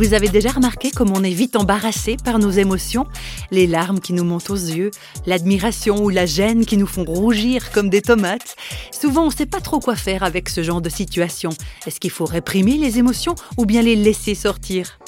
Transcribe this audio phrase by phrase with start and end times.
[0.00, 3.06] Vous avez déjà remarqué comme on est vite embarrassé par nos émotions?
[3.50, 4.90] Les larmes qui nous montent aux yeux,
[5.26, 8.56] l'admiration ou la gêne qui nous font rougir comme des tomates?
[8.98, 11.50] Souvent, on ne sait pas trop quoi faire avec ce genre de situation.
[11.86, 14.98] Est-ce qu'il faut réprimer les émotions ou bien les laisser sortir?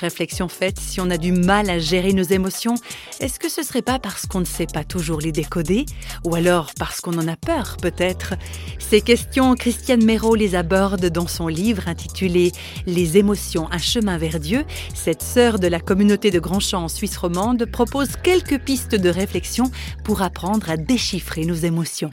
[0.00, 2.74] Réflexion faite, si on a du mal à gérer nos émotions,
[3.20, 5.86] est-ce que ce serait pas parce qu'on ne sait pas toujours les décoder?
[6.24, 8.34] Ou alors parce qu'on en a peur, peut-être?
[8.80, 12.50] Ces questions, Christiane Méraud les aborde dans son livre intitulé
[12.86, 17.16] Les émotions, un chemin vers Dieu, cette sœur de la communauté de Grandchamp en Suisse
[17.16, 19.70] romande propose quelques pistes de réflexion
[20.04, 22.10] pour apprendre à déchiffrer nos émotions.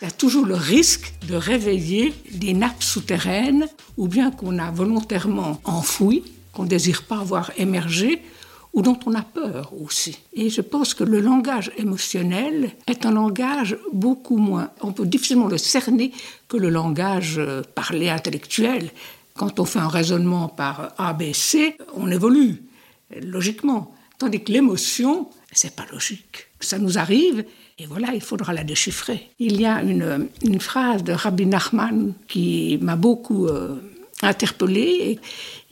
[0.00, 4.70] Il y a toujours le risque de réveiller des nappes souterraines ou bien qu'on a
[4.70, 8.22] volontairement enfouies, qu'on ne désire pas voir émerger
[8.74, 10.18] ou dont on a peur aussi.
[10.32, 15.46] Et je pense que le langage émotionnel est un langage beaucoup moins, on peut difficilement
[15.46, 16.12] le cerner
[16.48, 18.90] que le langage euh, parlé intellectuel.
[19.36, 22.62] Quand on fait un raisonnement par ABC, on évolue
[23.20, 23.92] logiquement.
[24.18, 26.46] Tandis que l'émotion, c'est pas logique.
[26.60, 27.44] Ça nous arrive
[27.78, 29.30] et voilà, il faudra la déchiffrer.
[29.40, 33.80] Il y a une, une phrase de Rabbi Nachman qui m'a beaucoup euh,
[34.22, 35.18] interpellée.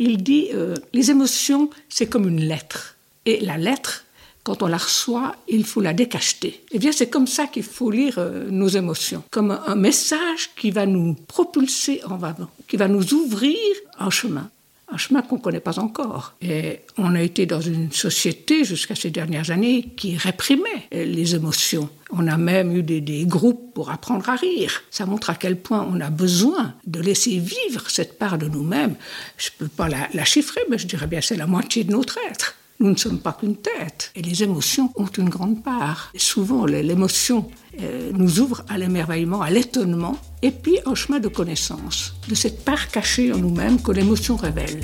[0.01, 2.97] Il dit euh, Les émotions, c'est comme une lettre.
[3.27, 4.05] Et la lettre,
[4.45, 6.65] quand on la reçoit, il faut la décacheter.
[6.73, 10.71] Eh bien, c'est comme ça qu'il faut lire euh, nos émotions, comme un message qui
[10.71, 13.57] va nous propulser en avant, qui va nous ouvrir
[13.99, 14.51] un chemin
[14.93, 16.35] un chemin qu'on ne connaît pas encore.
[16.43, 21.89] Et on a été dans une société jusqu'à ces dernières années qui réprimait les émotions.
[22.11, 24.83] On a même eu des, groupes pour apprendre à rire.
[24.91, 28.95] Ça montre à quel point on a besoin de laisser vivre cette part de nous-mêmes.
[29.39, 31.93] Je ne peux pas la, la chiffrer, mais je dirais bien c'est la moitié de
[31.93, 32.57] notre être.
[32.83, 34.11] Nous ne sommes pas qu'une tête.
[34.17, 36.11] Et les émotions ont une grande part.
[36.15, 37.49] Et souvent, l'émotion
[37.81, 42.65] euh, nous ouvre à l'émerveillement, à l'étonnement, et puis au chemin de connaissance, de cette
[42.65, 44.81] part cachée en nous-mêmes que l'émotion révèle.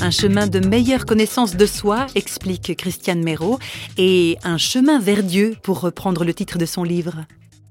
[0.00, 3.58] Un chemin de meilleure connaissance de soi, explique Christiane Méraud,
[3.96, 7.24] et un chemin vers Dieu, pour reprendre le titre de son livre.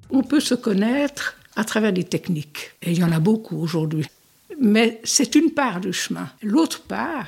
[0.10, 4.06] On peut se connaître à travers des techniques, et il y en a beaucoup aujourd'hui.
[4.60, 6.30] Mais c'est une part du chemin.
[6.42, 7.28] L'autre part,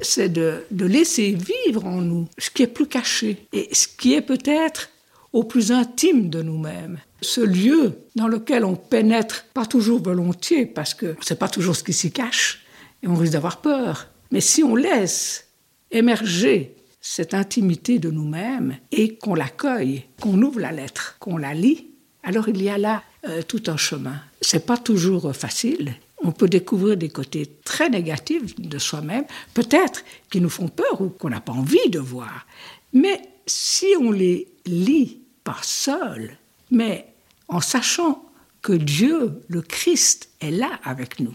[0.00, 4.22] c'est de, laisser vivre en nous ce qui est plus caché et ce qui est
[4.22, 4.90] peut-être
[5.32, 6.98] au plus intime de nous-mêmes.
[7.22, 11.84] Ce lieu dans lequel on pénètre pas toujours volontiers parce que c'est pas toujours ce
[11.84, 12.64] qui s'y cache
[13.02, 14.08] et on risque d'avoir peur.
[14.30, 15.46] Mais si on laisse
[15.90, 21.86] émerger cette intimité de nous-mêmes et qu'on l'accueille, qu'on ouvre la lettre, qu'on la lit,
[22.22, 24.16] alors il y a là euh, tout un chemin.
[24.40, 25.94] C'est pas toujours facile
[26.30, 31.08] on peut découvrir des côtés très négatifs de soi-même, peut-être qui nous font peur ou
[31.08, 32.46] qu'on n'a pas envie de voir.
[32.92, 36.36] Mais si on les lit pas seul,
[36.70, 37.12] mais
[37.48, 38.24] en sachant
[38.62, 41.34] que Dieu, le Christ, est là avec nous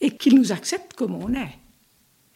[0.00, 1.58] et qu'il nous accepte comme on est.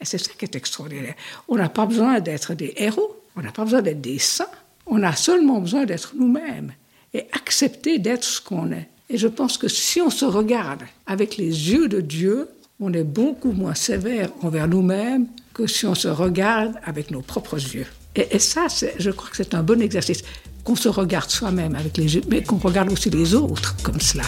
[0.02, 1.14] Et c'est ça qui est extraordinaire.
[1.48, 4.44] On n'a pas besoin d'être des héros, on n'a pas besoin d'être des saints,
[4.84, 6.74] on a seulement besoin d'être nous-mêmes
[7.14, 8.90] et accepter d'être ce qu'on est.
[9.10, 12.48] Et je pense que si on se regarde avec les yeux de Dieu,
[12.80, 17.56] on est beaucoup moins sévère envers nous-mêmes que si on se regarde avec nos propres
[17.56, 17.86] yeux.
[18.16, 18.66] Et, ça,
[18.98, 20.22] je crois que c'est un bon exercice,
[20.62, 24.24] qu'on se regarde soi-même avec les yeux, mais qu'on regarde aussi les autres comme cela.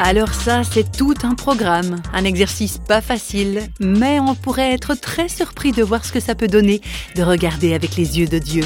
[0.00, 5.28] Alors ça, c'est tout un programme, un exercice pas facile, mais on pourrait être très
[5.28, 6.80] surpris de voir ce que ça peut donner
[7.16, 8.62] de regarder avec les yeux de Dieu.